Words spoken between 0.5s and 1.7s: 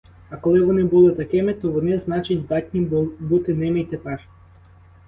вони були такими,